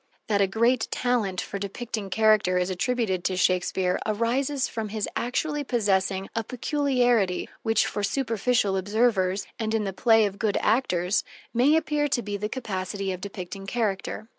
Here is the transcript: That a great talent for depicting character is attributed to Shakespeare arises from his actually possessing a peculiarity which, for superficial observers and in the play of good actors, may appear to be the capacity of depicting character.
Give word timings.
That 0.25 0.41
a 0.41 0.47
great 0.47 0.87
talent 0.89 1.39
for 1.41 1.59
depicting 1.59 2.09
character 2.09 2.57
is 2.57 2.71
attributed 2.71 3.23
to 3.25 3.37
Shakespeare 3.37 3.99
arises 4.03 4.67
from 4.67 4.89
his 4.89 5.07
actually 5.15 5.63
possessing 5.63 6.27
a 6.35 6.43
peculiarity 6.43 7.47
which, 7.61 7.85
for 7.85 8.01
superficial 8.01 8.77
observers 8.77 9.45
and 9.59 9.75
in 9.75 9.83
the 9.83 9.93
play 9.93 10.25
of 10.25 10.39
good 10.39 10.57
actors, 10.59 11.23
may 11.53 11.75
appear 11.75 12.07
to 12.07 12.23
be 12.23 12.35
the 12.35 12.49
capacity 12.49 13.11
of 13.11 13.21
depicting 13.21 13.67
character. 13.67 14.27